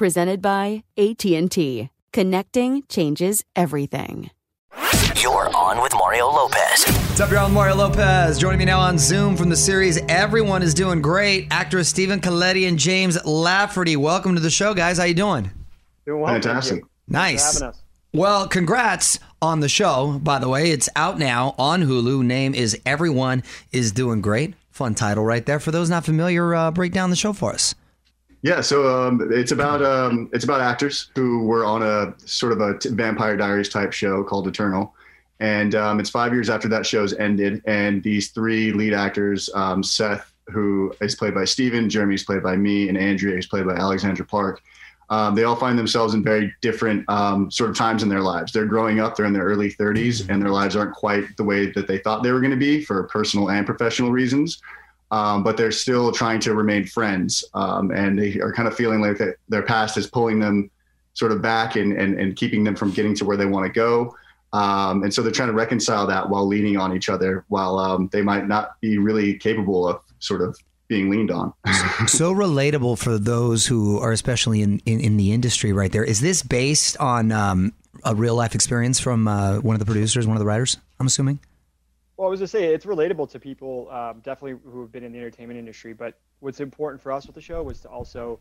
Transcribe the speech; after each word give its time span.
Presented 0.00 0.40
by 0.40 0.82
AT&T. 0.96 1.90
Connecting 2.14 2.82
changes 2.88 3.44
everything. 3.54 4.30
You're 5.16 5.54
on 5.54 5.82
with 5.82 5.92
Mario 5.92 6.26
Lopez. 6.26 6.86
What's 6.86 7.20
up, 7.20 7.30
y'all? 7.30 7.44
I'm 7.44 7.52
Mario 7.52 7.74
Lopez. 7.74 8.38
Joining 8.38 8.60
me 8.60 8.64
now 8.64 8.80
on 8.80 8.96
Zoom 8.96 9.36
from 9.36 9.50
the 9.50 9.56
series 9.56 9.98
Everyone 10.08 10.62
is 10.62 10.72
Doing 10.72 11.02
Great, 11.02 11.48
actors 11.50 11.88
Stephen 11.88 12.18
Colletti 12.18 12.66
and 12.66 12.78
James 12.78 13.22
Lafferty. 13.26 13.94
Welcome 13.94 14.34
to 14.36 14.40
the 14.40 14.48
show, 14.48 14.72
guys. 14.72 14.96
How 14.96 15.04
you 15.04 15.12
doing? 15.12 15.50
Doing 16.06 16.22
well. 16.22 16.32
Fantastic. 16.32 16.82
Nice. 17.06 17.60
having 17.60 17.68
us. 17.68 17.82
Well, 18.14 18.48
congrats 18.48 19.18
on 19.42 19.60
the 19.60 19.68
show, 19.68 20.18
by 20.22 20.38
the 20.38 20.48
way. 20.48 20.70
It's 20.70 20.88
out 20.96 21.18
now 21.18 21.54
on 21.58 21.82
Hulu. 21.82 22.24
Name 22.24 22.54
is 22.54 22.80
Everyone 22.86 23.42
is 23.70 23.92
Doing 23.92 24.22
Great. 24.22 24.54
Fun 24.70 24.94
title 24.94 25.24
right 25.24 25.44
there. 25.44 25.60
For 25.60 25.72
those 25.72 25.90
not 25.90 26.06
familiar, 26.06 26.54
uh, 26.54 26.70
break 26.70 26.94
down 26.94 27.10
the 27.10 27.16
show 27.16 27.34
for 27.34 27.52
us. 27.52 27.74
Yeah, 28.42 28.62
so 28.62 28.88
um, 28.88 29.28
it's 29.30 29.52
about 29.52 29.82
um, 29.82 30.30
it's 30.32 30.44
about 30.44 30.62
actors 30.62 31.10
who 31.14 31.44
were 31.44 31.64
on 31.64 31.82
a 31.82 32.14
sort 32.26 32.52
of 32.52 32.60
a 32.60 32.78
t- 32.78 32.88
Vampire 32.88 33.36
Diaries 33.36 33.68
type 33.68 33.92
show 33.92 34.24
called 34.24 34.48
Eternal, 34.48 34.94
and 35.40 35.74
um, 35.74 36.00
it's 36.00 36.08
five 36.08 36.32
years 36.32 36.48
after 36.48 36.66
that 36.68 36.86
show's 36.86 37.12
ended, 37.12 37.62
and 37.66 38.02
these 38.02 38.30
three 38.30 38.72
lead 38.72 38.94
actors, 38.94 39.50
um, 39.54 39.82
Seth, 39.82 40.32
who 40.48 40.94
is 41.02 41.14
played 41.14 41.34
by 41.34 41.44
Stephen, 41.44 41.90
Jeremy 41.90 42.14
is 42.14 42.24
played 42.24 42.42
by 42.42 42.56
me, 42.56 42.88
and 42.88 42.96
Andrea 42.96 43.36
is 43.36 43.46
played 43.46 43.66
by 43.66 43.74
Alexandra 43.74 44.24
Park. 44.24 44.62
Um, 45.10 45.34
they 45.34 45.44
all 45.44 45.56
find 45.56 45.78
themselves 45.78 46.14
in 46.14 46.22
very 46.22 46.54
different 46.62 47.06
um, 47.10 47.50
sort 47.50 47.68
of 47.68 47.76
times 47.76 48.02
in 48.02 48.08
their 48.08 48.22
lives. 48.22 48.52
They're 48.52 48.64
growing 48.64 49.00
up; 49.00 49.16
they're 49.16 49.26
in 49.26 49.34
their 49.34 49.44
early 49.44 49.70
30s, 49.70 50.30
and 50.30 50.40
their 50.40 50.50
lives 50.50 50.76
aren't 50.76 50.94
quite 50.94 51.36
the 51.36 51.44
way 51.44 51.72
that 51.72 51.86
they 51.86 51.98
thought 51.98 52.22
they 52.22 52.32
were 52.32 52.40
going 52.40 52.52
to 52.52 52.56
be 52.56 52.82
for 52.82 53.02
personal 53.04 53.50
and 53.50 53.66
professional 53.66 54.12
reasons 54.12 54.62
um, 55.10 55.42
but 55.42 55.56
they're 55.56 55.72
still 55.72 56.12
trying 56.12 56.40
to 56.40 56.54
remain 56.54 56.86
friends. 56.86 57.44
Um, 57.54 57.90
and 57.90 58.18
they 58.18 58.38
are 58.40 58.52
kind 58.52 58.68
of 58.68 58.76
feeling 58.76 59.00
like 59.00 59.18
that 59.18 59.36
their 59.48 59.62
past 59.62 59.96
is 59.96 60.06
pulling 60.06 60.38
them 60.38 60.70
sort 61.14 61.32
of 61.32 61.42
back 61.42 61.76
and, 61.76 61.92
and, 61.92 62.18
and 62.18 62.36
keeping 62.36 62.64
them 62.64 62.76
from 62.76 62.92
getting 62.92 63.14
to 63.16 63.24
where 63.24 63.36
they 63.36 63.46
want 63.46 63.66
to 63.66 63.72
go. 63.72 64.14
Um, 64.52 65.02
and 65.02 65.12
so 65.12 65.22
they're 65.22 65.32
trying 65.32 65.48
to 65.48 65.54
reconcile 65.54 66.06
that 66.06 66.28
while 66.28 66.46
leaning 66.46 66.76
on 66.76 66.94
each 66.94 67.08
other, 67.08 67.44
while 67.48 67.78
um, 67.78 68.08
they 68.12 68.22
might 68.22 68.48
not 68.48 68.80
be 68.80 68.98
really 68.98 69.34
capable 69.38 69.86
of 69.88 70.00
sort 70.18 70.42
of 70.42 70.58
being 70.88 71.08
leaned 71.08 71.30
on. 71.30 71.52
so 72.06 72.34
relatable 72.34 72.98
for 72.98 73.16
those 73.18 73.66
who 73.66 73.98
are 73.98 74.10
especially 74.10 74.60
in, 74.60 74.80
in, 74.86 75.00
in 75.00 75.16
the 75.16 75.32
industry 75.32 75.72
right 75.72 75.92
there. 75.92 76.02
Is 76.02 76.20
this 76.20 76.42
based 76.42 76.96
on 76.98 77.30
um, 77.30 77.72
a 78.04 78.14
real 78.14 78.34
life 78.34 78.54
experience 78.54 78.98
from 78.98 79.28
uh, 79.28 79.58
one 79.58 79.74
of 79.76 79.80
the 79.80 79.86
producers, 79.86 80.26
one 80.26 80.36
of 80.36 80.40
the 80.40 80.46
writers, 80.46 80.76
I'm 80.98 81.06
assuming? 81.06 81.38
Well, 82.20 82.28
I 82.28 82.30
was 82.30 82.40
gonna 82.40 82.48
say 82.48 82.74
it's 82.74 82.84
relatable 82.84 83.30
to 83.30 83.40
people, 83.40 83.88
um, 83.90 84.20
definitely 84.20 84.60
who 84.70 84.82
have 84.82 84.92
been 84.92 85.04
in 85.04 85.10
the 85.10 85.18
entertainment 85.18 85.58
industry. 85.58 85.94
But 85.94 86.18
what's 86.40 86.60
important 86.60 87.00
for 87.00 87.12
us 87.12 87.24
with 87.24 87.34
the 87.34 87.40
show 87.40 87.62
was 87.62 87.80
to 87.80 87.88
also 87.88 88.40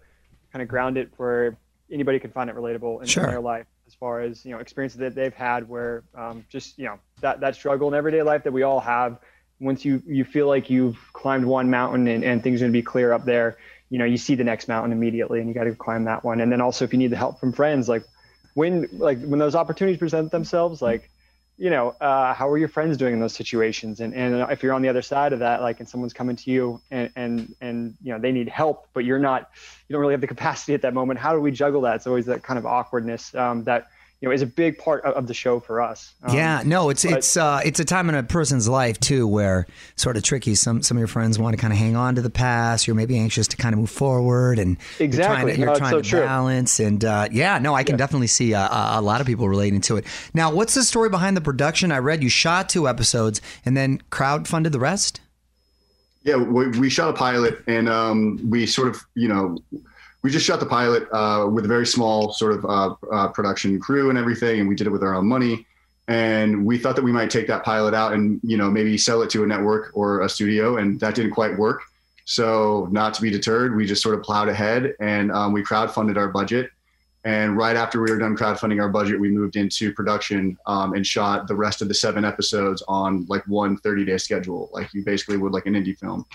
kind 0.52 0.62
of 0.62 0.68
ground 0.68 0.98
it 0.98 1.10
where 1.16 1.56
anybody 1.90 2.20
can 2.20 2.30
find 2.30 2.50
it 2.50 2.58
relatable 2.58 3.00
in, 3.00 3.08
Sure. 3.08 3.26
their 3.26 3.40
life, 3.40 3.68
as 3.88 3.94
far 3.94 4.20
as 4.20 4.46
you 4.46 4.52
know 4.52 4.60
experiences 4.60 5.00
that 5.00 5.16
they've 5.16 5.34
had, 5.34 5.70
where 5.70 6.04
um, 6.14 6.46
just 6.50 6.78
you 6.78 6.88
know 6.88 7.00
that 7.22 7.40
that 7.40 7.56
struggle 7.56 7.88
in 7.88 7.94
everyday 7.94 8.22
life 8.22 8.44
that 8.44 8.52
we 8.52 8.64
all 8.64 8.82
have. 8.82 9.18
Once 9.62 9.86
you 9.86 10.04
you 10.06 10.26
feel 10.26 10.48
like 10.48 10.70
you've 10.70 10.98
climbed 11.14 11.46
one 11.46 11.70
mountain 11.70 12.06
and, 12.10 12.26
and 12.26 12.44
things 12.44 12.62
are 12.62 12.66
gonna 12.66 12.74
be 12.74 12.82
clear 12.82 13.14
up 13.14 13.24
there, 13.24 13.56
you 13.90 13.98
know 13.98 14.04
you 14.04 14.18
see 14.18 14.36
the 14.36 14.44
next 14.44 14.68
mountain 14.68 14.92
immediately, 14.92 15.40
and 15.40 15.48
you 15.48 15.54
got 15.54 15.64
to 15.64 15.74
climb 15.74 16.04
that 16.04 16.26
one. 16.26 16.42
And 16.42 16.52
then 16.52 16.60
also 16.60 16.84
if 16.84 16.92
you 16.92 17.00
need 17.00 17.12
the 17.12 17.16
help 17.16 17.40
from 17.40 17.54
friends, 17.54 17.88
like 17.88 18.04
when 18.56 18.90
like 18.92 19.24
when 19.24 19.40
those 19.40 19.56
opportunities 19.56 20.00
present 20.00 20.32
themselves, 20.32 20.82
like 20.82 21.10
you 21.60 21.70
know, 21.70 21.90
uh, 22.00 22.34
how 22.34 22.50
are 22.50 22.58
your 22.58 22.70
friends 22.70 22.96
doing 22.96 23.14
in 23.14 23.20
those 23.20 23.34
situations? 23.34 24.00
And 24.00 24.16
and 24.16 24.50
if 24.50 24.64
you're 24.64 24.72
on 24.72 24.82
the 24.82 24.88
other 24.88 25.02
side 25.02 25.34
of 25.34 25.40
that, 25.40 25.62
like, 25.62 25.82
and 25.82 25.90
someone's 25.90 26.14
coming 26.14 26.38
to 26.38 26.50
you 26.50 26.82
and 26.90 27.12
and 27.18 27.54
and 27.60 27.98
you 28.02 28.14
know 28.14 28.20
they 28.20 28.32
need 28.32 28.48
help, 28.48 28.88
but 28.94 29.04
you're 29.04 29.20
not, 29.20 29.52
you 29.88 29.94
don't 29.94 30.00
really 30.00 30.14
have 30.14 30.22
the 30.22 30.28
capacity 30.36 30.74
at 30.74 30.82
that 30.84 30.94
moment. 30.94 31.20
How 31.20 31.34
do 31.34 31.42
we 31.42 31.52
juggle 31.52 31.82
that? 31.82 31.98
It's 31.98 32.08
always 32.08 32.26
that 32.28 32.44
kind 32.44 32.58
of 32.58 32.66
awkwardness 32.66 33.36
um, 33.36 33.66
that 33.66 33.90
you 34.22 34.28
know 34.28 34.34
is 34.34 34.42
a 34.42 34.46
big 34.46 34.78
part 34.78 35.04
of, 35.06 35.14
of 35.14 35.28
the 35.28 35.34
show 35.34 35.60
for 35.60 35.82
us. 35.82 36.14
Um, 36.24 36.36
yeah, 36.36 36.62
no, 36.66 36.90
it's 36.90 37.04
but- 37.06 37.14
it's 37.20 37.38
uh, 37.38 37.62
it's 37.64 37.80
a 37.80 37.86
time 37.86 38.10
in 38.10 38.16
a 38.16 38.24
person's 38.24 38.68
life 38.68 39.00
too 39.00 39.28
where 39.28 39.66
sort 39.96 40.18
of 40.18 40.24
tricky. 40.24 40.56
Some 40.56 40.82
some 40.84 40.98
of 40.98 41.00
your 41.00 41.08
friends 41.08 41.40
want 41.40 41.56
to 41.56 41.62
kind 41.62 41.72
of 41.72 41.80
hang 41.80 41.96
on 41.96 42.16
to 42.16 42.22
the 42.22 42.30
past. 42.30 42.86
You're 42.88 42.96
maybe 42.96 43.18
anxious 43.18 43.48
to 43.50 43.58
kind 43.58 43.74
of 43.74 43.80
move 43.80 43.90
forward, 43.90 44.60
and 44.60 44.78
Exactly. 45.00 45.58
You're 45.58 45.76
trying 45.76 45.80
to, 45.82 45.96
you're 45.96 46.02
true. 46.02 46.02
trying 46.02 46.04
to 46.04 46.22
balance. 46.22 46.80
And 46.80 47.06
uh, 47.06 47.30
yeah, 47.32 47.60
no, 47.60 47.74
I 47.74 47.84
can 47.84 47.96
definitely 47.98 48.28
see 48.28 48.54
uh, 48.54 48.68
a, 48.68 49.00
a 49.00 49.02
lot 49.02 49.22
of 49.22 49.28
people 49.28 49.48
relating 49.48 49.82
to 49.82 49.98
it. 49.98 50.06
Now, 50.34 50.52
what's 50.52 50.74
the 50.74 50.84
story 50.84 51.10
behind 51.10 51.38
the 51.38 51.42
production? 51.42 51.92
I 51.92 52.00
read 52.00 52.22
you 52.22 52.30
shot 52.30 52.68
two 52.70 52.88
episodes 52.88 53.42
and 53.66 53.78
then 53.78 54.02
crowdfunded 54.12 54.72
the 54.74 54.80
rest. 54.80 55.22
Yeah, 56.24 56.36
we, 56.36 56.68
we 56.78 56.90
shot 56.90 57.10
a 57.10 57.14
pilot, 57.14 57.64
and 57.66 57.88
um, 57.88 58.40
we 58.50 58.66
sort 58.66 58.90
of, 58.90 59.06
you 59.16 59.30
know, 59.30 59.58
we 60.22 60.30
just 60.30 60.46
shot 60.46 60.60
the 60.60 60.66
pilot 60.66 61.08
uh, 61.12 61.48
with 61.52 61.66
a 61.66 61.68
very 61.68 61.86
small 61.86 62.34
sort 62.34 62.54
of 62.54 62.66
uh, 62.66 62.96
uh, 63.12 63.28
production 63.30 63.80
crew 63.80 64.10
and 64.10 64.18
everything, 64.18 64.60
and 64.60 64.68
we 64.68 64.76
did 64.76 64.88
it 64.88 64.90
with 64.90 65.04
our 65.04 65.16
own 65.16 65.28
money. 65.28 65.66
And 66.08 66.66
we 66.66 66.78
thought 66.78 66.96
that 66.96 67.04
we 67.04 67.12
might 67.12 67.30
take 67.30 67.48
that 67.48 67.64
pilot 67.64 67.94
out 67.94 68.14
and, 68.14 68.40
you 68.44 68.58
know, 68.58 68.70
maybe 68.70 68.98
sell 68.98 69.22
it 69.22 69.30
to 69.30 69.44
a 69.44 69.48
network 69.48 69.92
or 69.94 70.22
a 70.22 70.30
studio, 70.30 70.78
and 70.78 71.00
that 71.00 71.16
didn't 71.16 71.32
quite 71.32 71.58
work. 71.58 71.84
So, 72.26 72.88
not 72.92 73.14
to 73.16 73.22
be 73.22 73.30
deterred, 73.30 73.76
we 73.76 73.86
just 73.86 74.02
sort 74.04 74.16
of 74.16 74.24
plowed 74.24 74.50
ahead 74.50 74.94
and 75.00 75.32
um, 75.32 75.54
we 75.54 75.64
crowdfunded 75.64 76.18
our 76.18 76.28
budget. 76.28 76.72
And 77.26 77.58
right 77.58 77.76
after 77.76 78.02
we 78.02 78.12
were 78.12 78.18
done 78.18 78.36
crowdfunding 78.36 78.82
our 78.82 78.90
budget, 78.90 79.20
we 79.20 79.30
moved 79.30 79.56
into 79.56 79.94
production 79.94 80.58
um, 80.66 80.94
and 80.94 81.06
shot 81.06 81.48
the 81.48 81.56
rest 81.56 81.82
of 81.82 81.88
the 81.88 81.94
seven 81.94 82.24
episodes 82.24 82.82
on 82.88 83.26
like 83.30 83.46
one 83.48 83.78
30 83.78 84.06
day 84.06 84.18
schedule, 84.18 84.70
like 84.74 84.94
you 84.94 85.04
basically 85.04 85.38
would 85.38 85.52
like 85.52 85.66
an 85.66 85.74
indie 85.74 85.98
film. 85.98 86.26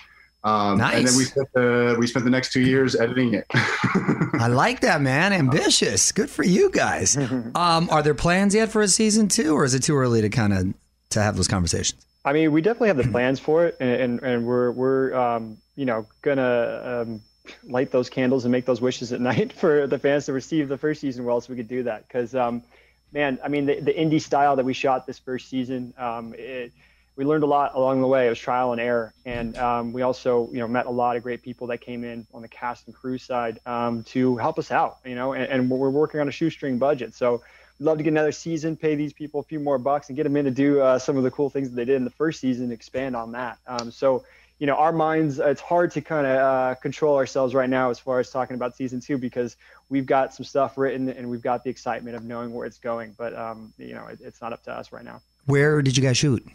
Um, 0.45 0.79
And 0.81 1.07
then 1.07 1.17
we 1.17 1.25
spent 1.25 1.49
the 1.55 1.97
we 1.99 2.07
spent 2.07 2.25
the 2.25 2.31
next 2.31 2.53
two 2.53 2.61
years 2.61 2.95
editing 2.95 3.33
it. 3.35 3.47
I 3.55 4.49
like 4.49 4.81
that, 4.81 5.01
man. 5.01 5.33
Ambitious. 5.33 6.13
Good 6.13 6.29
for 6.31 6.45
you 6.45 6.71
guys. 6.71 7.17
Um, 7.57 7.89
are 7.91 8.03
there 8.03 8.15
plans 8.15 8.55
yet 8.55 8.71
for 8.71 8.83
a 8.83 8.89
season 8.89 9.29
two, 9.29 9.55
or 9.55 9.65
is 9.65 9.75
it 9.75 9.83
too 9.83 9.97
early 9.97 10.21
to 10.23 10.29
kind 10.29 10.53
of 10.53 10.75
to 11.11 11.23
have 11.23 11.37
those 11.37 11.47
conversations? 11.49 12.05
I 12.25 12.33
mean, 12.33 12.53
we 12.53 12.61
definitely 12.63 12.89
have 12.89 12.97
the 12.97 13.05
plans 13.13 13.39
for 13.39 13.67
it, 13.67 13.77
and 13.81 13.91
and, 13.91 14.23
and 14.23 14.47
we're 14.47 14.71
we're 14.73 15.15
um, 15.15 15.57
you 15.77 15.85
know 15.85 16.07
gonna 16.23 17.05
um, 17.07 17.21
light 17.65 17.91
those 17.91 18.11
candles 18.11 18.45
and 18.45 18.53
make 18.53 18.67
those 18.67 18.81
wishes 18.81 19.13
at 19.13 19.21
night 19.33 19.53
for 19.53 19.87
the 19.87 19.99
fans 19.99 20.27
to 20.27 20.33
receive 20.33 20.69
the 20.69 20.79
first 20.79 21.01
season 21.01 21.25
well, 21.25 21.41
so 21.41 21.53
we 21.53 21.57
could 21.57 21.69
do 21.69 21.83
that. 21.85 22.07
Because 22.07 22.35
um, 22.35 22.63
man, 23.13 23.39
I 23.43 23.49
mean, 23.49 23.67
the, 23.67 23.81
the 23.81 23.93
indie 23.93 24.21
style 24.21 24.57
that 24.57 24.65
we 24.65 24.75
shot 24.75 25.07
this 25.07 25.19
first 25.19 25.49
season, 25.49 25.95
um, 25.97 26.35
it, 26.37 26.73
we 27.17 27.25
learned 27.25 27.45
a 27.45 27.47
lot 27.47 27.75
along 27.75 28.01
the 28.01 28.07
way. 28.07 28.27
It 28.27 28.31
was 28.31 28.39
trial 28.39 28.73
and 28.73 28.81
error, 28.81 29.13
and 29.25 29.57
um, 29.57 29.93
we 29.93 30.03
also 30.03 30.49
you 30.53 30.59
know 30.59 30.69
met 30.69 30.87
a 30.87 30.91
lot 30.91 31.17
of 31.17 31.23
great 31.23 31.43
people 31.43 31.69
that 31.69 31.79
came 31.79 32.05
in 32.05 32.27
on 32.35 32.43
the 32.43 32.49
cast 32.49 32.87
and 32.87 32.95
crew 32.95 33.19
side 33.19 33.61
um, 33.67 34.03
to 34.05 34.37
help 34.37 34.59
us 34.59 34.71
out. 34.71 34.99
You 35.05 35.15
know, 35.15 35.33
and, 35.33 35.45
and 35.45 35.71
we're 35.71 35.91
working 35.91 36.21
on 36.21 36.29
a 36.29 36.33
shoestring 36.33 36.79
budget, 36.79 37.15
so 37.15 37.43
we'd 37.79 37.87
love 37.87 37.99
to 37.99 38.05
get 38.05 38.11
another 38.11 38.33
season, 38.33 38.77
pay 38.77 38.95
these 38.95 39.13
people 39.13 39.41
a 39.41 39.45
few 39.45 39.61
more 39.61 39.79
bucks, 39.79 40.09
and 40.09 40.17
get 40.17 40.25
them 40.25 40.37
in 40.37 40.45
to 40.45 40.51
do 40.51 40.81
uh, 40.81 40.99
some 40.99 41.17
of 41.17 41.23
the 41.23 41.31
cool 41.31 41.51
things 41.51 41.71
that 41.71 41.77
they 41.77 41.85
did 41.85 41.97
in 41.97 42.05
the 42.05 42.11
first 42.11 42.41
season, 42.41 42.73
expand 42.73 43.15
on 43.17 43.33
that. 43.33 43.59
Um, 43.67 43.91
so, 43.91 44.25
you 44.59 44.67
know, 44.67 44.77
our 44.77 44.93
minds, 44.93 45.39
it's 45.39 45.61
hard 45.61 45.91
to 45.93 46.01
kind 46.01 46.27
of 46.27 46.37
uh, 46.37 46.75
control 46.77 47.17
ourselves 47.17 47.55
right 47.55 47.69
now 47.69 47.91
as 47.91 47.99
far 47.99 48.21
as 48.21 48.31
talking 48.31 48.55
about 48.55 48.77
season 48.77 49.01
two 49.01 49.19
because 49.19 49.57
we've 49.89 50.07
got 50.07 50.33
some 50.33 50.45
stuff 50.45 50.79
written 50.79 51.09
and 51.09 51.29
we've 51.29 51.43
got 51.43 51.65
the 51.65 51.71
excitement 51.71 52.17
of 52.17 52.25
knowing 52.25 52.53
where 52.53 52.67
it's 52.67 52.79
going. 52.79 53.15
But, 53.19 53.35
um, 53.37 53.73
you 53.79 53.95
know, 53.95 54.07
it, 54.07 54.21
it's 54.23 54.41
not 54.41 54.53
up 54.53 54.63
to 54.65 54.73
us 54.73 54.93
right 54.93 55.05
now. 55.05 55.21
Where 55.47 55.83
did 55.83 55.97
you 55.97 56.03
guys 56.03 56.17
shoot? 56.17 56.47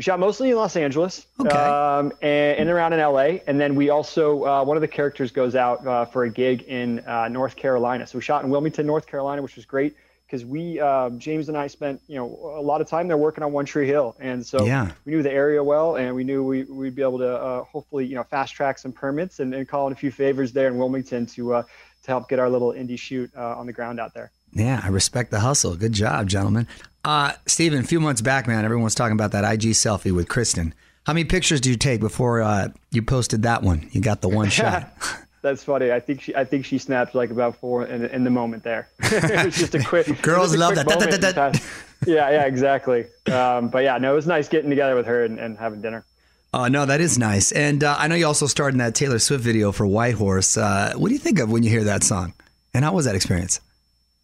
We 0.00 0.04
shot 0.04 0.18
mostly 0.18 0.48
in 0.48 0.56
Los 0.56 0.76
Angeles 0.76 1.26
Okay. 1.38 1.50
um, 1.50 2.10
and, 2.22 2.58
and 2.60 2.70
around 2.70 2.94
in 2.94 3.00
LA. 3.00 3.40
And 3.46 3.60
then 3.60 3.74
we 3.74 3.90
also, 3.90 4.46
uh, 4.46 4.64
one 4.64 4.78
of 4.78 4.80
the 4.80 4.88
characters 4.88 5.30
goes 5.30 5.54
out 5.54 5.86
uh, 5.86 6.06
for 6.06 6.24
a 6.24 6.30
gig 6.30 6.62
in 6.62 7.00
uh, 7.00 7.28
North 7.28 7.54
Carolina. 7.54 8.06
So 8.06 8.16
we 8.16 8.22
shot 8.22 8.42
in 8.42 8.48
Wilmington, 8.48 8.86
North 8.86 9.06
Carolina, 9.06 9.42
which 9.42 9.56
was 9.56 9.66
great 9.66 9.94
because 10.26 10.42
we, 10.46 10.80
uh, 10.80 11.10
James 11.18 11.50
and 11.50 11.58
I 11.58 11.66
spent, 11.66 12.00
you 12.06 12.16
know, 12.16 12.54
a 12.56 12.62
lot 12.62 12.80
of 12.80 12.88
time 12.88 13.08
there 13.08 13.18
working 13.18 13.44
on 13.44 13.52
One 13.52 13.66
Tree 13.66 13.86
Hill. 13.86 14.16
And 14.20 14.46
so 14.46 14.64
Yeah. 14.64 14.90
we 15.04 15.12
knew 15.12 15.22
the 15.22 15.30
area 15.30 15.62
well 15.62 15.96
and 15.96 16.14
we 16.14 16.24
knew 16.24 16.42
we, 16.44 16.62
we'd 16.64 16.94
be 16.94 17.02
able 17.02 17.18
to 17.18 17.36
uh, 17.36 17.64
hopefully, 17.64 18.06
you 18.06 18.14
know, 18.14 18.22
fast 18.24 18.54
track 18.54 18.78
some 18.78 18.92
permits 18.92 19.38
and, 19.40 19.52
and 19.52 19.68
call 19.68 19.86
in 19.86 19.92
a 19.92 19.96
few 19.96 20.10
favors 20.10 20.50
there 20.52 20.68
in 20.68 20.78
Wilmington 20.78 21.26
to, 21.26 21.52
uh, 21.56 21.62
to 21.62 22.06
help 22.06 22.26
get 22.30 22.38
our 22.38 22.48
little 22.48 22.72
indie 22.72 22.98
shoot 22.98 23.30
uh, 23.36 23.54
on 23.58 23.66
the 23.66 23.72
ground 23.74 24.00
out 24.00 24.14
there. 24.14 24.32
Yeah, 24.54 24.80
I 24.82 24.88
respect 24.88 25.30
the 25.30 25.40
hustle. 25.40 25.76
Good 25.76 25.92
job, 25.92 26.26
gentlemen. 26.26 26.66
Uh, 27.04 27.32
Stephen, 27.46 27.78
a 27.78 27.82
few 27.82 28.00
months 28.00 28.20
back, 28.20 28.46
man, 28.46 28.64
everyone 28.64 28.84
was 28.84 28.94
talking 28.94 29.14
about 29.14 29.32
that 29.32 29.50
IG 29.50 29.70
selfie 29.70 30.12
with 30.12 30.28
Kristin. 30.28 30.72
How 31.06 31.14
many 31.14 31.24
pictures 31.24 31.60
do 31.60 31.70
you 31.70 31.76
take 31.76 32.00
before 32.00 32.42
uh, 32.42 32.68
you 32.90 33.02
posted 33.02 33.42
that 33.42 33.62
one? 33.62 33.88
You 33.92 34.00
got 34.00 34.20
the 34.20 34.28
one 34.28 34.48
shot. 34.50 34.92
That's 35.42 35.64
funny. 35.64 35.90
I 35.90 36.00
think 36.00 36.20
she, 36.20 36.36
I 36.36 36.44
think 36.44 36.66
she 36.66 36.76
snapped 36.76 37.14
like 37.14 37.30
about 37.30 37.56
four 37.56 37.86
in, 37.86 38.04
in 38.04 38.24
the 38.24 38.30
moment 38.30 38.62
there. 38.62 38.88
it 39.00 39.46
was 39.46 39.56
just 39.56 39.74
a 39.74 39.82
quick. 39.82 40.20
Girls 40.20 40.52
a 40.52 40.58
love 40.58 40.74
quick 40.74 40.86
that. 40.86 41.20
Da, 41.20 41.32
da, 41.32 41.50
da. 41.50 41.58
Yeah, 42.06 42.30
yeah, 42.30 42.44
exactly. 42.44 43.06
Um, 43.32 43.68
but 43.68 43.82
yeah, 43.82 43.96
no, 43.96 44.12
it 44.12 44.16
was 44.16 44.26
nice 44.26 44.48
getting 44.48 44.68
together 44.68 44.94
with 44.94 45.06
her 45.06 45.24
and, 45.24 45.38
and 45.38 45.56
having 45.56 45.80
dinner. 45.80 46.04
Oh, 46.52 46.66
no, 46.66 46.84
that 46.84 47.00
is 47.00 47.16
nice. 47.16 47.52
And 47.52 47.82
uh, 47.84 47.96
I 47.98 48.08
know 48.08 48.16
you 48.16 48.26
also 48.26 48.46
starred 48.46 48.74
in 48.74 48.78
that 48.78 48.94
Taylor 48.94 49.18
Swift 49.18 49.42
video 49.42 49.72
for 49.72 49.86
White 49.86 50.14
Horse. 50.14 50.56
Uh, 50.56 50.92
what 50.96 51.08
do 51.08 51.14
you 51.14 51.20
think 51.20 51.38
of 51.38 51.50
when 51.50 51.62
you 51.62 51.70
hear 51.70 51.84
that 51.84 52.02
song? 52.02 52.34
And 52.74 52.84
how 52.84 52.92
was 52.92 53.04
that 53.04 53.14
experience? 53.14 53.60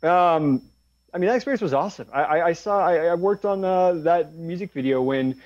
Um, 0.02 0.62
I 1.14 1.18
mean, 1.18 1.28
that 1.28 1.36
experience 1.36 1.62
was 1.62 1.72
awesome. 1.72 2.08
I, 2.12 2.22
I, 2.22 2.46
I 2.48 2.52
saw, 2.52 2.78
I, 2.80 3.06
I 3.06 3.14
worked 3.14 3.44
on 3.44 3.64
uh, 3.64 3.92
that 4.04 4.34
music 4.34 4.72
video 4.72 5.00
when 5.00 5.40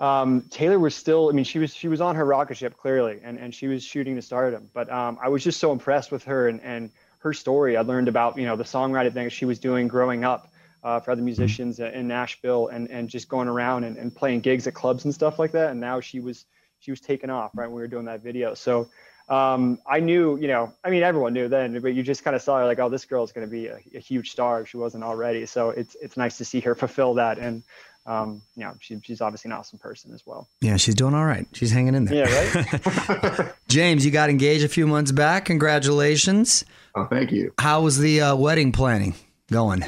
um, 0.00 0.42
Taylor 0.50 0.78
was 0.78 0.94
still, 0.94 1.28
I 1.28 1.32
mean, 1.32 1.44
she 1.44 1.58
was, 1.58 1.72
she 1.74 1.88
was 1.88 2.00
on 2.00 2.16
her 2.16 2.24
rocket 2.24 2.56
ship 2.56 2.76
clearly, 2.76 3.20
and, 3.22 3.38
and 3.38 3.54
she 3.54 3.68
was 3.68 3.84
shooting 3.84 4.16
to 4.16 4.22
stardom. 4.22 4.68
But 4.74 4.90
um, 4.90 5.18
I 5.22 5.28
was 5.28 5.44
just 5.44 5.60
so 5.60 5.70
impressed 5.70 6.10
with 6.10 6.24
her 6.24 6.48
and, 6.48 6.60
and 6.62 6.90
her 7.18 7.32
story. 7.32 7.76
I 7.76 7.82
learned 7.82 8.08
about, 8.08 8.36
you 8.36 8.46
know, 8.46 8.56
the 8.56 8.64
songwriting 8.64 9.12
thing 9.12 9.28
she 9.28 9.44
was 9.44 9.60
doing 9.60 9.86
growing 9.86 10.24
up 10.24 10.50
uh, 10.82 10.98
for 10.98 11.12
other 11.12 11.22
musicians 11.22 11.78
in 11.78 12.08
Nashville 12.08 12.66
and, 12.68 12.90
and 12.90 13.08
just 13.08 13.28
going 13.28 13.46
around 13.46 13.84
and, 13.84 13.96
and 13.96 14.12
playing 14.12 14.40
gigs 14.40 14.66
at 14.66 14.74
clubs 14.74 15.04
and 15.04 15.14
stuff 15.14 15.38
like 15.38 15.52
that. 15.52 15.70
And 15.70 15.80
now 15.80 16.00
she 16.00 16.18
was, 16.18 16.46
she 16.80 16.90
was 16.90 17.00
taken 17.00 17.30
off 17.30 17.52
right 17.54 17.66
when 17.66 17.76
we 17.76 17.82
were 17.82 17.86
doing 17.86 18.06
that 18.06 18.22
video. 18.22 18.54
So 18.54 18.88
um, 19.28 19.78
I 19.86 20.00
knew, 20.00 20.36
you 20.36 20.48
know, 20.48 20.72
I 20.84 20.90
mean, 20.90 21.02
everyone 21.02 21.32
knew 21.32 21.48
then, 21.48 21.80
but 21.80 21.94
you 21.94 22.02
just 22.02 22.24
kind 22.24 22.36
of 22.36 22.42
saw 22.42 22.58
her 22.58 22.66
like, 22.66 22.78
oh, 22.78 22.88
this 22.88 23.04
girl's 23.04 23.32
going 23.32 23.46
to 23.46 23.50
be 23.50 23.66
a, 23.66 23.78
a 23.94 23.98
huge 23.98 24.30
star 24.30 24.60
if 24.62 24.68
she 24.68 24.76
wasn't 24.76 25.04
already. 25.04 25.46
So 25.46 25.70
it's 25.70 25.96
it's 26.00 26.16
nice 26.16 26.38
to 26.38 26.44
see 26.44 26.60
her 26.60 26.74
fulfill 26.74 27.14
that, 27.14 27.38
and 27.38 27.62
um, 28.04 28.42
you 28.56 28.64
know, 28.64 28.74
she, 28.80 28.98
she's 29.04 29.20
obviously 29.20 29.50
an 29.50 29.56
awesome 29.56 29.78
person 29.78 30.12
as 30.12 30.26
well. 30.26 30.48
Yeah, 30.60 30.76
she's 30.76 30.94
doing 30.94 31.14
all 31.14 31.24
right. 31.24 31.46
She's 31.52 31.70
hanging 31.70 31.94
in 31.94 32.04
there. 32.04 32.26
Yeah, 32.26 33.36
right. 33.38 33.52
James, 33.68 34.04
you 34.04 34.10
got 34.10 34.28
engaged 34.28 34.64
a 34.64 34.68
few 34.68 34.86
months 34.86 35.12
back. 35.12 35.44
Congratulations. 35.44 36.64
oh, 36.96 37.06
thank 37.06 37.30
you. 37.30 37.52
How 37.58 37.82
was 37.82 37.98
the 37.98 38.20
uh, 38.20 38.36
wedding 38.36 38.72
planning 38.72 39.14
going? 39.50 39.84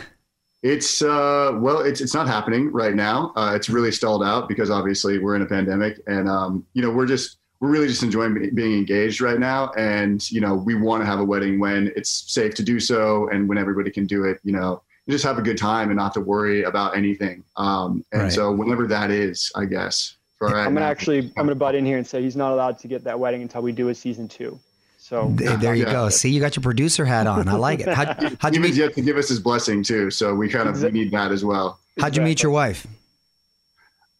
It's 0.62 1.02
uh, 1.02 1.52
well, 1.56 1.80
it's 1.80 2.00
it's 2.00 2.14
not 2.14 2.26
happening 2.26 2.72
right 2.72 2.94
now. 2.94 3.32
Uh, 3.36 3.52
it's 3.54 3.68
really 3.68 3.92
stalled 3.92 4.24
out 4.24 4.48
because 4.48 4.70
obviously 4.70 5.18
we're 5.18 5.36
in 5.36 5.42
a 5.42 5.46
pandemic, 5.46 6.00
and 6.06 6.26
um, 6.26 6.64
you 6.72 6.80
know 6.80 6.90
we're 6.90 7.04
just 7.04 7.36
we're 7.64 7.70
really 7.70 7.88
just 7.88 8.02
enjoying 8.02 8.34
be- 8.34 8.50
being 8.50 8.76
engaged 8.76 9.22
right 9.22 9.38
now, 9.40 9.70
and 9.76 10.30
you 10.30 10.40
know 10.40 10.54
we 10.54 10.74
want 10.74 11.00
to 11.02 11.06
have 11.06 11.18
a 11.18 11.24
wedding 11.24 11.58
when 11.58 11.90
it's 11.96 12.10
safe 12.30 12.54
to 12.56 12.62
do 12.62 12.78
so, 12.78 13.28
and 13.30 13.48
when 13.48 13.56
everybody 13.56 13.90
can 13.90 14.06
do 14.06 14.24
it. 14.24 14.38
You 14.44 14.52
know, 14.52 14.82
just 15.08 15.24
have 15.24 15.38
a 15.38 15.42
good 15.42 15.56
time 15.56 15.88
and 15.88 15.96
not 15.96 16.12
to 16.14 16.20
worry 16.20 16.64
about 16.64 16.94
anything. 16.96 17.42
Um, 17.56 18.04
and 18.12 18.22
Right. 18.24 18.32
so 18.32 18.52
whenever 18.52 18.86
that 18.88 19.10
is, 19.10 19.50
I 19.56 19.64
guess. 19.64 20.16
For 20.38 20.48
right 20.48 20.58
I'm 20.66 20.74
gonna 20.74 20.80
now. 20.80 20.86
actually, 20.90 21.20
I'm 21.38 21.46
gonna 21.46 21.54
butt 21.54 21.74
in 21.74 21.86
here 21.86 21.96
and 21.96 22.06
say 22.06 22.20
he's 22.22 22.36
not 22.36 22.52
allowed 22.52 22.76
to 22.80 22.88
get 22.88 23.02
that 23.04 23.18
wedding 23.18 23.40
until 23.40 23.62
we 23.62 23.72
do 23.72 23.88
a 23.88 23.94
season 23.94 24.28
two. 24.28 24.58
So 24.98 25.30
There 25.36 25.56
there 25.56 25.74
you 25.74 25.84
Yeah. 25.86 25.92
go. 25.92 26.08
See, 26.10 26.30
you 26.30 26.40
got 26.40 26.56
your 26.56 26.62
producer 26.62 27.04
hat 27.04 27.26
on. 27.26 27.46
I 27.48 27.54
like 27.54 27.80
it. 27.80 27.88
How'd, 27.88 28.36
how'd 28.40 28.54
you 28.54 28.60
He 28.62 28.68
was 28.68 28.76
meet? 28.76 28.84
yet 28.84 28.94
to 28.94 29.00
give 29.02 29.16
us 29.16 29.28
his 29.28 29.38
blessing 29.40 29.82
too, 29.82 30.10
so 30.10 30.34
we 30.34 30.48
kind 30.48 30.68
of 30.68 30.82
we 30.82 30.90
need 30.90 31.10
that 31.12 31.30
as 31.32 31.44
well. 31.44 31.78
How'd 32.00 32.16
you 32.16 32.22
meet 32.22 32.42
your 32.42 32.52
wife? 32.52 32.86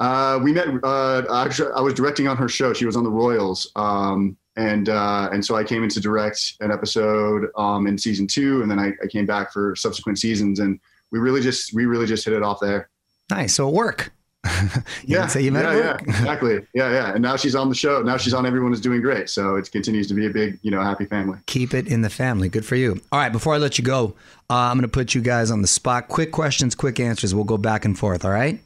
Uh, 0.05 0.39
we 0.39 0.53
met. 0.53 0.69
Uh, 0.83 1.23
actually, 1.35 1.73
I 1.75 1.81
was 1.81 1.95
directing 1.95 2.29
on 2.29 2.37
her 2.37 2.49
show. 2.49 2.75
She 2.75 2.85
was 2.85 2.95
on 2.95 3.05
the 3.05 3.11
Royals, 3.11 3.71
um, 3.75 4.37
and 4.57 4.91
uh, 4.91 5.31
and 5.33 5.43
so 5.43 5.57
I 5.57 5.65
came 5.65 5.83
in 5.83 5.89
to 5.91 6.01
direct 6.01 6.55
an 6.61 6.71
episode 6.71 7.49
um, 7.57 7.87
in 7.87 7.97
season 7.97 8.27
two, 8.27 8.61
and 8.61 8.71
then 8.71 8.79
I, 8.79 8.93
I 9.03 9.07
came 9.07 9.25
back 9.25 9.51
for 9.51 9.75
subsequent 9.75 10.19
seasons, 10.19 10.61
and 10.61 10.79
we 11.11 11.19
really 11.19 11.41
just 11.41 11.73
we 11.73 11.87
really 11.87 12.07
just 12.07 12.23
hit 12.25 12.35
it 12.35 12.43
off 12.43 12.61
there. 12.61 12.91
Nice. 13.31 13.55
So 13.55 13.69
at 13.69 13.75
work. 13.75 14.13
you 15.05 15.17
yeah, 15.17 15.39
you 15.39 15.51
met 15.51 15.65
yeah, 15.65 15.79
yeah, 15.79 15.97
exactly. 16.03 16.67
Yeah, 16.75 16.91
yeah. 16.91 17.13
And 17.15 17.23
now 17.23 17.37
she's 17.37 17.55
on 17.55 17.71
the 17.71 17.75
show. 17.75 18.03
Now 18.03 18.19
she's 18.19 18.35
on. 18.35 18.45
Everyone 18.45 18.75
is 18.75 18.81
doing 18.83 19.01
great. 19.01 19.31
So 19.31 19.57
it 19.57 19.73
continues 19.73 20.07
to 20.09 20.15
be 20.15 20.27
a 20.27 20.31
big, 20.31 20.59
you 20.61 20.71
know, 20.71 20.83
happy 20.83 21.07
family. 21.07 21.39
Keep 21.47 21.73
it 21.73 21.89
in 21.89 22.03
the 22.03 22.11
family. 22.11 22.51
Good 22.51 22.67
for 22.67 22.77
you. 22.77 23.01
All 23.11 23.19
right, 23.19 23.33
before 23.33 23.55
I 23.55 23.57
let 23.57 23.79
you 23.79 23.85
go, 23.85 24.17
uh, 24.51 24.69
I'm 24.69 24.77
going 24.77 24.83
to 24.83 24.89
put 24.89 25.15
you 25.15 25.23
guys 25.23 25.51
on 25.51 25.63
the 25.63 25.67
spot. 25.67 26.09
Quick 26.09 26.31
questions, 26.31 26.75
quick 26.75 27.01
answers. 27.01 27.35
We'll 27.35 27.45
go 27.45 27.57
back 27.57 27.87
and 27.87 27.99
forth. 27.99 28.23
All 28.23 28.33
right. 28.33 28.61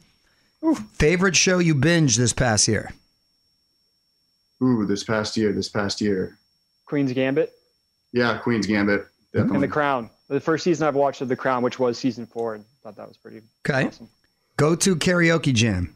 Favorite 0.93 1.35
show 1.35 1.59
you 1.59 1.73
binged 1.75 2.17
this 2.17 2.33
past 2.33 2.67
year? 2.67 2.91
Ooh, 4.61 4.85
this 4.85 5.03
past 5.03 5.37
year, 5.37 5.53
this 5.53 5.69
past 5.69 6.01
year, 6.01 6.37
Queen's 6.85 7.13
Gambit 7.13 7.53
yeah, 8.11 8.37
Queen's 8.37 8.65
Gambit, 8.67 9.07
and. 9.33 9.61
The 9.61 9.67
Crown. 9.67 10.09
The 10.27 10.39
first 10.39 10.63
season 10.63 10.87
I've 10.87 10.95
watched 10.95 11.21
of 11.21 11.27
The 11.27 11.35
Crown, 11.35 11.63
which 11.63 11.79
was 11.79 11.97
season 11.97 12.25
four, 12.25 12.55
and 12.55 12.65
thought 12.83 12.95
that 12.97 13.07
was 13.07 13.17
pretty 13.17 13.41
Okay. 13.67 13.87
awesome. 13.87 14.09
Go 14.57 14.75
to 14.75 14.95
karaoke 14.95 15.53
jam. 15.53 15.95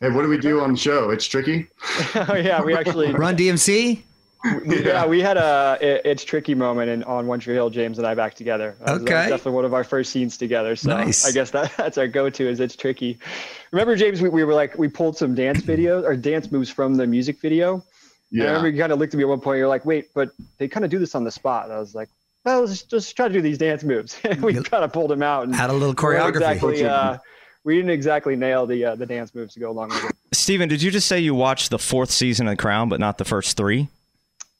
Hey, 0.00 0.10
what 0.10 0.22
do 0.22 0.28
we 0.28 0.38
do 0.38 0.60
on 0.60 0.72
the 0.72 0.78
show? 0.78 1.10
It's 1.10 1.26
tricky. 1.26 1.68
oh 2.14 2.34
yeah, 2.34 2.62
we 2.62 2.74
actually 2.74 3.12
Run 3.12 3.36
DMC. 3.36 4.02
yeah, 4.66 5.06
we 5.06 5.20
had 5.20 5.36
a 5.36 5.78
it, 5.80 6.02
it's 6.04 6.24
tricky 6.24 6.54
moment 6.54 6.90
in 6.90 7.02
on 7.04 7.26
One 7.26 7.40
Tree 7.40 7.54
Hill, 7.54 7.70
James 7.70 7.98
and 7.98 8.06
I 8.06 8.14
back 8.14 8.34
together. 8.34 8.76
That 8.80 8.80
was- 8.80 8.86
that 8.86 8.92
was 8.94 9.02
Okay. 9.02 9.28
definitely 9.30 9.52
one 9.52 9.64
of 9.64 9.74
our 9.74 9.84
first 9.84 10.10
scenes 10.12 10.36
together. 10.36 10.76
So 10.76 10.90
Nice. 10.90 11.26
I 11.26 11.32
guess 11.32 11.50
that 11.52 11.72
that's 11.76 11.98
our 11.98 12.08
go-to 12.08 12.48
is 12.48 12.60
it's 12.60 12.76
tricky. 12.76 13.18
Remember, 13.72 13.96
James, 13.96 14.20
we, 14.22 14.28
we 14.28 14.44
were 14.44 14.54
like 14.54 14.76
we 14.78 14.88
pulled 14.88 15.16
some 15.16 15.34
dance 15.34 15.60
videos 15.72 16.04
or 16.04 16.16
dance 16.16 16.50
moves 16.52 16.70
from 16.70 16.94
the 16.94 17.06
music 17.06 17.40
video. 17.40 17.74
And 17.74 17.82
I 18.42 18.44
Yeah. 18.44 18.44
remember 18.48 18.68
you 18.70 18.78
kind 18.80 18.92
of 18.92 18.98
looked 18.98 19.14
at 19.14 19.18
me 19.18 19.24
at 19.24 19.28
one 19.28 19.40
point. 19.40 19.58
You're 19.58 19.68
like, 19.68 19.84
wait, 19.86 20.08
but 20.14 20.30
they 20.58 20.68
kind 20.68 20.84
of 20.84 20.90
do 20.90 20.98
this 20.98 21.14
on 21.14 21.24
the 21.24 21.30
spot. 21.30 21.64
And 21.64 21.72
I 21.72 21.78
was 21.78 21.94
like, 21.94 22.08
well, 22.44 22.60
let's 22.64 22.82
just 22.82 23.16
try 23.16 23.28
to 23.28 23.34
do 23.34 23.40
these 23.40 23.58
dance 23.58 23.82
moves. 23.84 24.16
And 24.24 24.40
we 24.42 24.54
kind 24.54 24.84
of 24.84 24.92
pulled 24.92 25.10
them 25.10 25.22
out 25.22 25.44
and 25.44 25.54
Had 25.54 25.70
a 25.70 25.72
little 25.72 25.88
we 25.90 25.94
choreography. 25.94 26.28
Exactly. 26.28 26.84
Uh, 26.84 27.18
we 27.64 27.74
didn't 27.76 27.90
exactly 27.90 28.36
nail 28.36 28.64
the 28.66 28.84
uh, 28.84 28.94
the 28.94 29.06
dance 29.06 29.34
moves 29.34 29.54
to 29.54 29.60
go 29.60 29.70
along 29.70 29.88
with 29.88 30.04
it. 30.04 30.16
Stephen, 30.32 30.68
did 30.68 30.80
you 30.82 30.90
just 30.92 31.08
say 31.08 31.18
you 31.18 31.34
watched 31.34 31.70
the 31.70 31.78
fourth 31.80 32.10
season 32.12 32.46
of 32.46 32.52
The 32.52 32.56
Crown, 32.62 32.88
but 32.88 33.00
not 33.00 33.18
the 33.18 33.24
first 33.24 33.56
three? 33.56 33.88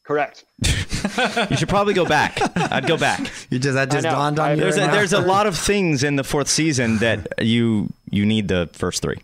Correct. 0.07 0.45
You 1.49 1.57
should 1.57 1.69
probably 1.69 1.93
go 1.93 2.05
back. 2.05 2.37
I'd 2.71 2.85
go 2.87 2.97
back. 2.97 3.19
You 3.49 3.59
just 3.59 3.75
that 3.75 3.89
just 3.91 4.03
dawned 4.03 4.39
on 4.39 4.47
I- 4.49 4.53
you. 4.53 4.59
There's 4.61 4.77
right 4.77 4.89
a, 4.89 4.91
there's 4.91 5.13
a 5.13 5.19
lot 5.21 5.47
of 5.47 5.57
things 5.71 6.03
in 6.03 6.15
the 6.15 6.23
fourth 6.23 6.47
season 6.47 6.97
that 6.99 7.27
you 7.39 7.91
you 8.09 8.25
need 8.25 8.47
the 8.47 8.69
first 8.73 9.01
three. 9.01 9.17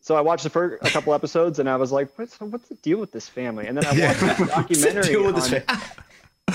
So 0.00 0.14
I 0.16 0.20
watched 0.20 0.44
the 0.44 0.50
first 0.50 0.84
a 0.86 0.90
couple 0.90 1.12
episodes 1.14 1.58
and 1.58 1.68
I 1.68 1.76
was 1.76 1.90
like, 1.92 2.08
what's 2.16 2.40
what's 2.40 2.68
the 2.68 2.74
deal 2.76 2.98
with 2.98 3.12
this 3.12 3.28
family? 3.28 3.66
And 3.66 3.76
then 3.76 3.84
I 3.86 4.06
watched 4.08 4.40
a 4.40 4.46
documentary. 4.54 5.16
on, 5.16 5.62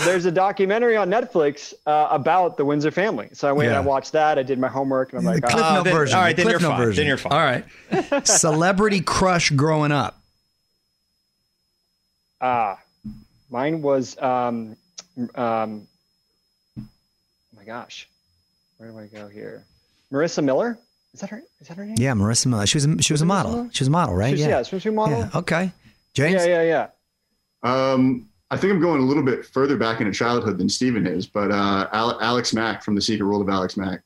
there's 0.05 0.25
a 0.25 0.31
documentary 0.31 0.95
on 0.97 1.09
Netflix 1.09 1.73
uh, 1.85 2.07
about 2.11 2.57
the 2.57 2.65
Windsor 2.65 2.91
family. 2.91 3.29
So 3.33 3.47
I 3.49 3.51
went 3.51 3.67
and 3.69 3.77
I 3.77 3.81
watched 3.81 4.13
that. 4.13 4.37
I 4.39 4.43
did 4.43 4.57
my 4.57 4.69
homework 4.69 5.11
and 5.11 5.19
I'm 5.19 5.25
like, 5.25 5.41
the 5.41 5.47
Cliff 5.47 5.63
oh, 5.65 5.73
Note 5.75 5.83
then- 5.83 5.93
version. 5.93 6.15
all 6.17 6.23
right, 6.23 6.35
the 6.35 6.43
then 6.43 6.51
Cliff 6.51 6.61
you're 6.61 6.69
Note 6.69 6.77
fine. 6.77 6.85
version. 6.85 7.01
Then 7.01 7.07
you're 7.07 7.17
fine. 7.17 7.33
All 7.33 8.09
right. 8.11 8.27
Celebrity 8.27 9.01
crush 9.01 9.49
growing 9.51 9.91
up. 9.91 10.17
Ah, 12.39 12.79
mine 13.51 13.81
was 13.81 14.17
um, 14.19 14.75
um, 15.35 15.87
oh 16.79 16.83
my 17.55 17.63
gosh, 17.65 18.07
where 18.77 18.89
do 18.89 18.97
I 18.97 19.05
go 19.07 19.27
here? 19.27 19.63
Marisa 20.11 20.43
Miller. 20.43 20.79
Is 21.13 21.19
that 21.19 21.29
her? 21.29 21.43
Is 21.59 21.67
that 21.67 21.77
her 21.77 21.85
name? 21.85 21.95
Yeah, 21.99 22.13
Marisa 22.13 22.47
Miller. 22.47 22.65
She 22.65 22.77
was 22.77 22.85
a, 22.85 23.01
she 23.01 23.13
was 23.13 23.21
a 23.21 23.25
model. 23.25 23.69
She 23.71 23.83
was 23.83 23.89
a 23.89 23.91
model, 23.91 24.15
right? 24.15 24.35
She's- 24.37 24.47
yeah. 24.47 24.57
yeah, 24.57 24.61
swimsuit 24.61 24.93
model. 24.93 25.19
Yeah. 25.19 25.29
Okay. 25.35 25.71
James. 26.13 26.45
Yeah, 26.45 26.61
yeah, 26.63 26.87
yeah. 27.63 27.91
Um, 27.93 28.27
I 28.49 28.57
think 28.57 28.73
I'm 28.73 28.81
going 28.81 29.01
a 29.01 29.05
little 29.05 29.23
bit 29.23 29.45
further 29.45 29.77
back 29.77 30.01
into 30.01 30.11
childhood 30.11 30.57
than 30.57 30.67
Stephen 30.67 31.05
is, 31.07 31.25
but 31.27 31.51
uh, 31.51 31.87
Al- 31.93 32.19
Alex 32.21 32.53
Mack 32.53 32.83
from 32.83 32.95
The 32.95 33.01
Secret 33.01 33.25
World 33.25 33.41
of 33.41 33.49
Alex 33.49 33.77
Mack. 33.77 34.01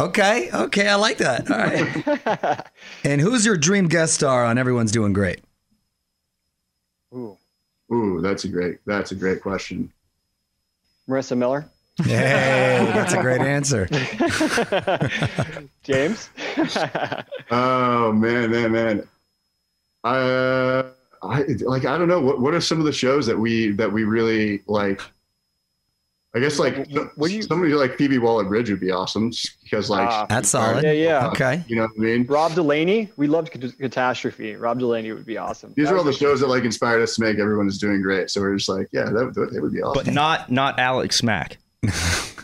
Okay. 0.00 0.50
Okay. 0.52 0.88
I 0.88 0.94
like 0.96 1.18
that. 1.18 1.50
All 1.50 1.56
right. 1.56 2.66
and 3.04 3.20
who's 3.20 3.46
your 3.46 3.56
dream 3.56 3.86
guest 3.88 4.14
star 4.14 4.44
on 4.44 4.58
Everyone's 4.58 4.90
Doing 4.90 5.12
Great? 5.12 5.40
Ooh, 7.14 7.36
Ooh, 7.92 8.20
that's 8.20 8.44
a 8.44 8.48
great 8.48 8.78
that's 8.86 9.12
a 9.12 9.14
great 9.14 9.40
question. 9.42 9.92
Marisa 11.08 11.36
Miller. 11.36 11.68
Hey, 12.02 12.90
that's 12.92 13.14
a 13.14 13.20
great 13.22 13.40
answer. 13.56 13.88
James. 15.82 16.30
Oh 17.48 18.12
man, 18.12 18.50
man, 18.50 18.72
man. 18.72 19.08
Uh, 20.02 20.82
I 21.22 21.44
like 21.60 21.84
I 21.84 21.96
don't 21.96 22.08
know 22.08 22.20
what 22.20 22.40
what 22.40 22.54
are 22.54 22.60
some 22.60 22.80
of 22.80 22.84
the 22.86 22.92
shows 22.92 23.24
that 23.26 23.38
we 23.38 23.70
that 23.72 23.90
we 23.92 24.02
really 24.02 24.62
like. 24.66 25.00
I 26.36 26.38
guess 26.38 26.58
like 26.58 26.86
What 27.14 27.30
you- 27.30 27.40
somebody 27.40 27.72
like 27.72 27.96
Phoebe 27.96 28.18
Waller 28.18 28.44
Bridge 28.44 28.68
would 28.68 28.78
be 28.80 28.90
awesome 28.90 29.30
because 29.64 29.88
like 29.88 30.06
Ah, 30.06 30.26
That's 30.28 30.50
solid. 30.50 30.84
Yeah, 30.84 30.92
yeah. 30.92 31.28
Okay. 31.28 31.64
you 31.66 31.76
know 31.76 31.82
what 31.84 31.92
I 31.96 31.98
mean. 31.98 32.26
Rob 32.26 32.52
Delaney. 32.54 33.10
We 33.16 33.26
loved 33.26 33.50
Catastrophe. 33.52 34.54
Rob 34.56 34.78
Delaney 34.78 35.12
would 35.12 35.24
be 35.24 35.38
awesome. 35.38 35.72
These 35.74 35.86
That 35.86 35.94
are 35.94 35.96
all 35.96 36.04
the 36.04 36.08
was- 36.08 36.18
shows 36.18 36.40
that 36.40 36.48
like 36.48 36.64
inspired 36.64 37.00
us 37.02 37.14
to 37.14 37.22
make 37.22 37.38
everyone 37.38 37.68
is 37.68 37.78
doing 37.78 38.02
great. 38.02 38.28
So 38.30 38.42
we're 38.42 38.54
just 38.54 38.68
like, 38.68 38.86
yeah, 38.92 39.04
that, 39.04 39.32
that, 39.34 39.50
that 39.52 39.62
would 39.62 39.72
be 39.72 39.80
awesome. 39.80 40.04
But 40.04 40.12
not 40.12 40.50
not 40.52 40.78
Alex 40.78 41.22
Mack. 41.22 41.56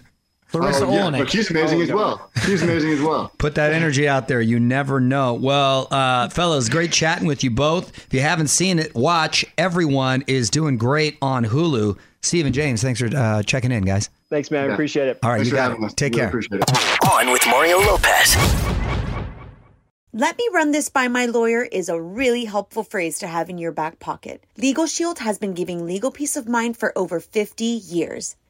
Larisa 0.52 0.82
Oh, 0.86 0.92
yeah, 0.92 1.00
Oleynik. 1.02 1.18
but 1.18 1.30
she's 1.30 1.50
amazing 1.50 1.78
Oh, 1.78 1.82
as 1.82 1.88
no. 1.88 1.96
well. 1.96 2.30
She's 2.44 2.62
amazing 2.62 2.90
as 2.92 3.00
well. 3.00 3.32
Put 3.38 3.54
that 3.56 3.72
energy 3.72 4.08
out 4.08 4.28
there. 4.28 4.40
You 4.40 4.60
never 4.60 5.00
know. 5.00 5.34
Well, 5.34 5.88
uh, 5.90 6.28
fellas, 6.28 6.68
great 6.68 6.92
chatting 6.92 7.26
with 7.26 7.42
you 7.42 7.50
both. 7.50 7.96
If 8.06 8.14
you 8.14 8.20
haven't 8.20 8.48
seen 8.48 8.78
it, 8.78 8.94
watch. 8.94 9.44
Everyone 9.58 10.22
is 10.26 10.50
doing 10.50 10.76
great 10.78 11.16
on 11.22 11.44
Hulu. 11.44 11.98
Stephen 12.22 12.52
James, 12.52 12.80
thanks 12.82 13.00
for 13.00 13.08
uh, 13.16 13.42
checking 13.42 13.72
in, 13.72 13.82
guys. 13.84 14.08
Thanks, 14.30 14.50
man. 14.50 14.66
Yeah. 14.68 14.72
Appreciate 14.74 15.08
it. 15.08 15.18
All 15.22 15.30
right, 15.30 15.36
Thanks 15.38 15.46
you 15.48 15.50
for 15.50 15.56
got 15.56 15.70
having 15.70 15.82
it. 15.82 15.86
us. 15.86 15.94
Take 15.94 16.12
Really 16.12 16.20
care. 16.20 16.28
Appreciate 16.28 16.60
it. 16.62 17.10
On 17.10 17.32
with 17.32 17.44
Mario 17.48 17.78
Lopez. 17.80 18.36
Let 20.14 20.36
me 20.36 20.46
run 20.52 20.72
this 20.72 20.90
by 20.90 21.08
my 21.08 21.24
lawyer 21.24 21.62
is 21.62 21.88
a 21.88 21.98
really 22.00 22.44
helpful 22.44 22.82
phrase 22.84 23.18
to 23.20 23.26
have 23.26 23.48
in 23.48 23.56
your 23.56 23.72
back 23.72 23.98
pocket. 23.98 24.44
Legal 24.58 24.86
Shield 24.86 25.18
has 25.20 25.38
been 25.38 25.54
giving 25.54 25.86
legal 25.86 26.10
peace 26.10 26.36
of 26.36 26.46
mind 26.46 26.76
for 26.76 26.96
over 26.96 27.18
50 27.18 27.64
years. 27.64 28.36